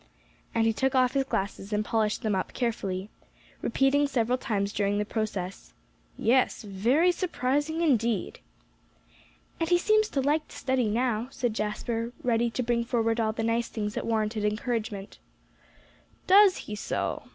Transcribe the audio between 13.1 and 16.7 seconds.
all the nice things that warranted encouragement. "Does